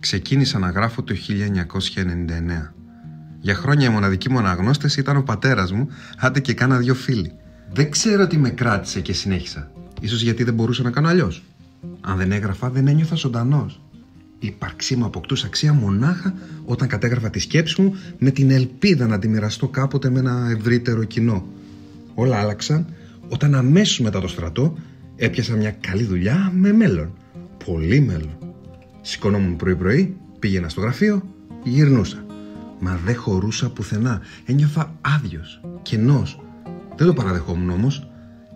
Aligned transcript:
Ξεκίνησα 0.00 0.58
να 0.58 0.70
γράφω 0.70 1.02
το 1.02 1.14
1999. 1.14 2.74
Για 3.40 3.54
χρόνια 3.54 3.88
η 3.88 3.92
μοναδική 3.92 4.30
μου 4.30 4.38
αναγνώστες 4.38 4.96
ήταν 4.96 5.16
ο 5.16 5.22
πατέρας 5.22 5.72
μου, 5.72 5.88
άντε 6.18 6.40
και 6.40 6.54
κάνα 6.54 6.78
δυο 6.78 6.94
φίλοι. 6.94 7.32
Δεν 7.72 7.90
ξέρω 7.90 8.26
τι 8.26 8.38
με 8.38 8.50
κράτησε 8.50 9.00
και 9.00 9.12
συνέχισα. 9.12 9.70
Ίσως 10.00 10.22
γιατί 10.22 10.44
δεν 10.44 10.54
μπορούσα 10.54 10.82
να 10.82 10.90
κάνω 10.90 11.08
αλλιώς. 11.08 11.42
Αν 12.00 12.16
δεν 12.16 12.32
έγραφα, 12.32 12.70
δεν 12.70 12.88
ένιωθα 12.88 13.14
ζωντανός. 13.14 13.80
Η 14.38 14.46
ύπαρξή 14.46 14.96
μου 14.96 15.04
αποκτούσε 15.04 15.46
αξία 15.46 15.72
μονάχα 15.72 16.34
όταν 16.64 16.88
κατέγραφα 16.88 17.30
τη 17.30 17.38
σκέψη 17.38 17.82
μου 17.82 17.94
με 18.18 18.30
την 18.30 18.50
ελπίδα 18.50 19.06
να 19.06 19.18
τη 19.18 19.28
μοιραστώ 19.28 19.68
κάποτε 19.68 20.10
με 20.10 20.18
ένα 20.18 20.50
ευρύτερο 20.58 21.04
κοινό. 21.04 21.46
Όλα 22.14 22.36
άλλαξαν 22.36 22.86
όταν 23.28 23.54
αμέσως 23.54 24.00
μετά 24.00 24.20
το 24.20 24.28
στρατό 24.28 24.76
έπιασα 25.16 25.56
μια 25.56 25.70
καλή 25.70 26.04
δουλειά 26.04 26.52
με 26.54 26.72
μέλλον. 26.72 27.12
Πολύ 27.64 28.00
μέλλον. 28.00 28.49
Σηκωνόμουν 29.00 29.56
πρωί-πρωί, 29.56 30.16
πήγαινα 30.38 30.68
στο 30.68 30.80
γραφείο, 30.80 31.22
γυρνούσα. 31.62 32.24
Μα 32.78 33.00
δεν 33.04 33.16
χωρούσα 33.16 33.70
πουθενά. 33.70 34.20
Ένιωθα 34.46 34.94
άδειος, 35.00 35.60
κενός. 35.82 36.40
Δεν 36.96 37.06
το 37.06 37.12
παραδεχόμουν 37.12 37.70
όμως. 37.70 38.10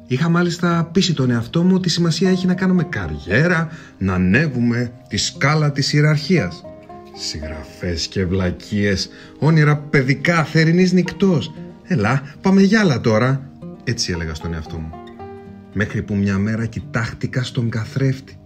Είχα 0.06 0.28
μάλιστα 0.28 0.90
πείσει 0.92 1.14
τον 1.14 1.30
εαυτό 1.30 1.62
μου 1.62 1.74
ότι 1.74 1.88
σημασία 1.88 2.30
έχει 2.30 2.46
να 2.46 2.54
κάνουμε 2.54 2.84
καριέρα, 2.84 3.68
να 3.98 4.14
ανέβουμε 4.14 4.92
τη 5.08 5.16
σκάλα 5.16 5.72
της 5.72 5.92
ιεραρχίας. 5.92 6.64
Συγγραφές 7.16 8.06
και 8.06 8.24
βλακίες, 8.24 9.08
όνειρα 9.38 9.76
παιδικά, 9.76 10.44
θερινής 10.44 10.92
νυχτός. 10.92 11.54
Έλα, 11.82 12.22
πάμε 12.40 12.62
για 12.62 12.80
άλλα 12.80 13.00
τώρα. 13.00 13.50
Έτσι 13.84 14.12
έλεγα 14.12 14.34
στον 14.34 14.54
εαυτό 14.54 14.76
μου. 14.76 14.90
Μέχρι 15.72 16.02
που 16.02 16.14
μια 16.14 16.38
μέρα 16.38 16.66
κοιτάχτηκα 16.66 17.42
στον 17.42 17.68
καθρέφτη. 17.70 18.38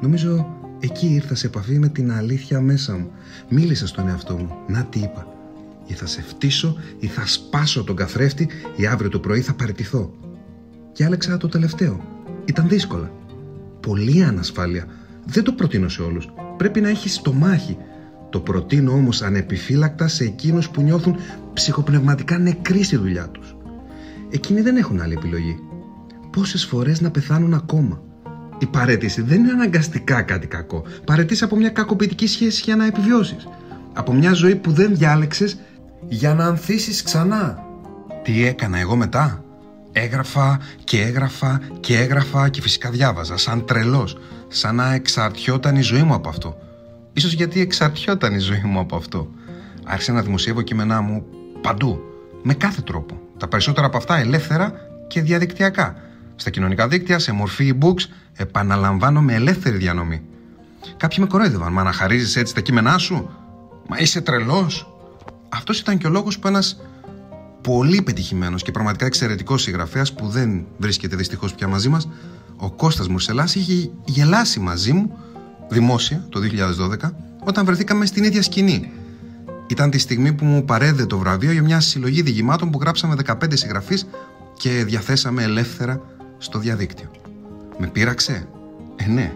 Νομίζω 0.00 0.57
εκεί 0.80 1.06
ήρθα 1.06 1.34
σε 1.34 1.46
επαφή 1.46 1.78
με 1.78 1.88
την 1.88 2.12
αλήθεια 2.12 2.60
μέσα 2.60 2.96
μου. 2.96 3.10
Μίλησα 3.48 3.86
στον 3.86 4.08
εαυτό 4.08 4.36
μου. 4.36 4.56
Να 4.66 4.84
τι 4.84 4.98
είπα. 4.98 5.26
Ή 5.86 5.92
θα 5.92 6.06
σε 6.06 6.22
φτύσω 6.22 6.76
ή 6.98 7.06
θα 7.06 7.26
σπάσω 7.26 7.84
τον 7.84 7.96
καθρέφτη 7.96 8.48
ή 8.76 8.86
αύριο 8.86 9.10
το 9.10 9.18
πρωί 9.18 9.40
θα 9.40 9.54
παραιτηθώ 9.54 10.12
και 10.92 11.04
άλεξα 11.04 11.36
το 11.36 11.48
τελευταίο. 11.48 12.00
Ήταν 12.44 12.68
δύσκολα. 12.68 13.12
Πολύ 13.80 14.24
ανασφάλεια. 14.24 14.86
Δεν 15.24 15.44
το 15.44 15.52
προτείνω 15.52 15.88
σε 15.88 16.02
όλους. 16.02 16.28
Πρέπει 16.56 16.80
να 16.80 16.88
έχεις 16.88 17.20
το 17.20 17.32
μάχη. 17.32 17.76
Το 18.30 18.40
προτείνω 18.40 18.92
όμως 18.92 19.22
ανεπιφύλακτα 19.22 20.08
σε 20.08 20.24
εκείνους 20.24 20.70
που 20.70 20.82
νιώθουν 20.82 21.16
ψυχοπνευματικά 21.52 22.38
νεκροί 22.38 22.82
στη 22.82 22.96
δουλειά 22.96 23.28
τους. 23.28 23.56
Εκείνοι 24.30 24.60
δεν 24.60 24.76
έχουν 24.76 25.00
άλλη 25.00 25.14
επιλογή. 25.14 25.56
Πόσες 26.30 26.64
φορές 26.64 27.00
να 27.00 27.10
πεθάνουν 27.10 27.54
ακόμα. 27.54 28.02
Η 28.58 28.66
παρέτηση 28.66 29.22
δεν 29.22 29.38
είναι 29.38 29.52
αναγκαστικά 29.52 30.22
κάτι 30.22 30.46
κακό. 30.46 30.82
Παρετήσει 31.04 31.44
από 31.44 31.56
μια 31.56 31.68
κακοποιητική 31.68 32.26
σχέση 32.26 32.62
για 32.64 32.76
να 32.76 32.86
επιβιώσεις. 32.86 33.48
Από 33.92 34.12
μια 34.12 34.32
ζωή 34.32 34.54
που 34.54 34.72
δεν 34.72 34.96
διάλεξες 34.96 35.58
για 36.08 36.34
να 36.34 36.44
ανθίσεις 36.44 37.02
ξανά. 37.02 37.58
Τι 38.22 38.44
έκανα 38.46 38.78
εγώ 38.78 38.96
μετά; 38.96 39.42
Έγραφα 39.92 40.60
και 40.84 41.00
έγραφα 41.02 41.60
και 41.80 41.98
έγραφα 41.98 42.48
και 42.48 42.60
φυσικά 42.60 42.90
διάβαζα 42.90 43.36
σαν 43.36 43.64
τρελός, 43.64 44.18
σαν 44.48 44.74
να 44.74 44.92
εξαρτιόταν 44.92 45.76
η 45.76 45.80
ζωή 45.80 46.02
μου 46.02 46.14
από 46.14 46.28
αυτό. 46.28 46.56
Ίσως 47.12 47.32
γιατί 47.32 47.60
εξαρτιόταν 47.60 48.34
η 48.34 48.38
ζωή 48.38 48.62
μου 48.64 48.78
από 48.78 48.96
αυτό. 48.96 49.30
Άρχισα 49.84 50.12
να 50.12 50.22
δημοσιεύω 50.22 50.62
κείμενά 50.62 51.00
μου 51.00 51.24
παντού, 51.60 52.00
με 52.42 52.54
κάθε 52.54 52.80
τρόπο. 52.80 53.20
Τα 53.36 53.48
περισσότερα 53.48 53.86
από 53.86 53.96
αυτά 53.96 54.18
ελεύθερα 54.18 54.72
και 55.06 55.20
διαδικτυακά. 55.20 55.96
Στα 56.40 56.50
κοινωνικά 56.50 56.88
δίκτυα, 56.88 57.18
σε 57.18 57.32
μορφή 57.32 57.74
e-books, 57.78 58.04
επαναλαμβάνω 58.36 59.22
με 59.22 59.34
ελεύθερη 59.34 59.76
διανομή. 59.76 60.22
Κάποιοι 60.96 61.18
με 61.20 61.26
κορόιδευαν, 61.26 61.72
μα 61.72 61.82
να 61.82 61.92
χαρίζεις 61.92 62.36
έτσι 62.36 62.54
τα 62.54 62.60
κείμενά 62.60 62.98
σου; 62.98 63.30
Μα 63.88 63.98
είσαι 63.98 64.20
τρελός. 64.20 64.92
Αυτός 65.48 65.80
ήταν 65.80 65.98
και 65.98 66.06
ο 66.06 66.10
λόγος 66.10 66.38
που 66.38 66.48
ένας 66.48 66.80
πολύ 67.62 68.02
πετυχημένος 68.02 68.62
και 68.62 68.70
πραγματικά 68.70 69.06
εξαιρετικός 69.06 69.62
συγγραφέας 69.62 70.12
που 70.12 70.28
δεν 70.28 70.66
βρίσκεται 70.78 71.16
δυστυχώς 71.16 71.54
πια 71.54 71.68
μαζί 71.68 71.88
μας, 71.88 72.08
ο 72.56 72.70
Κώστας 72.70 73.08
Μουρσελάς 73.08 73.54
είχε 73.54 73.90
γελάσει 74.04 74.60
μαζί 74.60 74.92
μου 74.92 75.18
δημόσια 75.68 76.26
το 76.28 76.40
2012 76.40 77.14
όταν 77.44 77.64
βρεθήκαμε 77.64 78.06
στην 78.06 78.24
ίδια 78.24 78.42
σκηνή. 78.42 78.90
Ήταν 79.66 79.90
τη 79.90 79.98
στιγμή 79.98 80.32
που 80.32 80.44
μου 80.44 80.64
παρέδε 80.64 81.06
το 81.06 81.18
βραβείο 81.18 81.52
για 81.52 81.62
μια 81.62 81.80
συλλογή 81.80 82.22
διηγημάτων 82.22 82.70
που 82.70 82.78
γράψαμε 82.80 83.16
15 83.26 83.34
συγγραφείς 83.52 84.06
και 84.56 84.84
διαθέσαμε 84.84 85.42
ελεύθερα 85.42 86.00
στο 86.38 86.58
διαδίκτυο. 86.58 87.10
Με 87.78 87.86
πείραξε; 87.86 88.48
Ε, 88.96 89.06
ναι. 89.06 89.32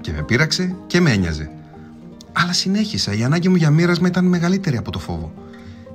Και 0.00 0.12
με 0.12 0.22
πείραξε 0.22 0.74
και 0.86 1.00
με 1.00 1.10
ένοιαζε. 1.10 1.50
Αλλά 2.32 2.52
συνέχισα. 2.52 3.12
Η 3.12 3.24
ανάγκη 3.24 3.48
μου 3.48 3.56
για 3.56 3.70
μοίρασμα 3.70 4.08
ήταν 4.08 4.24
μεγαλύτερη 4.24 4.76
από 4.76 4.90
το 4.90 4.98
φόβο 4.98 5.32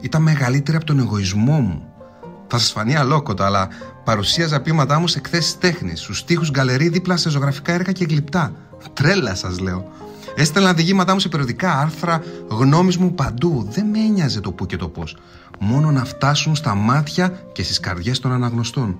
ήταν 0.05 0.21
μεγαλύτερη 0.21 0.77
από 0.77 0.85
τον 0.85 0.99
εγωισμό 0.99 1.59
μου. 1.59 1.83
Θα 2.47 2.57
σας 2.57 2.71
φανεί 2.71 2.95
αλόκοτο, 2.95 3.43
αλλά 3.43 3.67
παρουσίαζα 4.03 4.61
πείματά 4.61 4.99
μου 4.99 5.07
σε 5.07 5.17
εκθέσεις 5.17 5.57
τέχνης, 5.57 6.01
στους 6.01 6.25
τοίχου 6.25 6.45
γκαλερί 6.45 6.89
δίπλα 6.89 7.17
σε 7.17 7.29
ζωγραφικά 7.29 7.73
έργα 7.73 7.91
και 7.91 8.05
γλυπτά. 8.05 8.51
Τρέλα 8.93 9.35
σας 9.35 9.59
λέω. 9.59 9.91
Έστελνα 10.35 10.73
διηγήματά 10.73 11.13
μου 11.13 11.19
σε 11.19 11.29
περιοδικά 11.29 11.79
άρθρα, 11.79 12.23
γνώμης 12.47 12.97
μου 12.97 13.13
παντού. 13.13 13.67
Δεν 13.72 13.85
με 13.85 13.99
ένοιαζε 13.99 14.39
το 14.39 14.51
πού 14.51 14.66
και 14.66 14.77
το 14.77 14.87
πώς. 14.87 15.17
Μόνο 15.59 15.91
να 15.91 16.05
φτάσουν 16.05 16.55
στα 16.55 16.75
μάτια 16.75 17.39
και 17.51 17.63
στις 17.63 17.79
καρδιές 17.79 18.19
των 18.19 18.31
αναγνωστών. 18.31 18.97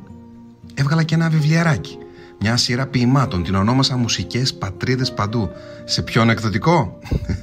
Έβγαλα 0.78 1.03
και 1.03 1.16
ένα 1.16 1.30
βιβλιαράκι. 1.30 1.97
Μια 2.40 2.58
σειρά 2.58 2.86
ποιημάτων 2.86 3.44
την 3.44 3.56
ονόμασα 3.56 3.97
Μουσικές 3.97 4.53
Πατρίδες 4.53 5.13
Παντού. 5.13 5.50
Σε 5.84 6.02
ποιον 6.02 6.30
εκδοτικό; 6.30 7.00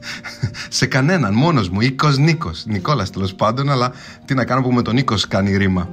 σε 0.68 0.86
κανέναν, 0.86 1.34
μόνος 1.34 1.68
μου. 1.68 1.80
Οίκος 1.80 2.18
Νίκος. 2.18 2.64
Νικόλας 2.66 3.10
τέλος 3.10 3.34
πάντων, 3.34 3.70
αλλά 3.70 3.92
τι 4.24 4.34
να 4.34 4.44
κάνω 4.44 4.62
που 4.62 4.72
με 4.72 4.82
τον 4.82 4.94
Νίκο 4.94 5.14
κάνει 5.28 5.56
ρήμα. 5.56 5.88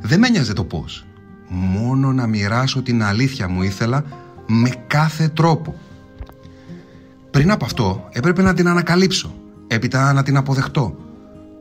Δεν 0.00 0.18
με 0.18 0.28
νοιάζε 0.28 0.52
το 0.52 0.64
πώς. 0.64 1.04
Μόνο 1.48 2.12
να 2.12 2.26
μοιράσω 2.26 2.82
την 2.82 3.02
αλήθεια 3.02 3.48
μου 3.48 3.62
ήθελα 3.62 4.04
με 4.46 4.70
κάθε 4.86 5.28
τρόπο. 5.28 5.74
Πριν 7.30 7.50
από 7.50 7.64
αυτό 7.64 8.08
έπρεπε 8.12 8.42
να 8.42 8.54
την 8.54 8.68
ανακαλύψω, 8.68 9.34
έπειτα 9.66 10.12
να 10.12 10.22
την 10.22 10.36
αποδεχτώ. 10.36 10.96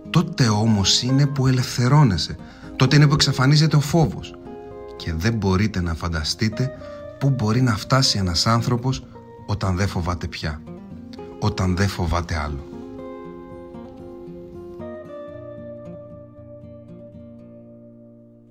Τότε 0.10 0.48
όμως 0.48 1.02
είναι 1.02 1.26
που 1.26 1.48
ελευθερώνεσαι, 1.48 2.36
τότε 2.76 2.96
είναι 2.96 3.08
που 3.08 3.14
εξαφανίζεται 3.14 3.76
ο 3.76 3.80
φόβος 3.80 4.39
και 5.00 5.14
δεν 5.14 5.34
μπορείτε 5.34 5.82
να 5.82 5.94
φανταστείτε 5.94 6.72
πού 7.20 7.30
μπορεί 7.30 7.62
να 7.62 7.78
φτάσει 7.78 8.18
ένας 8.18 8.48
άνθρωπος 8.48 9.04
όταν 9.46 9.76
δεν 9.76 9.88
φοβάται 9.88 10.28
πια, 10.28 10.62
όταν 11.40 11.76
δεν 11.76 11.88
φοβάται 11.88 12.36
άλλο. 12.36 12.69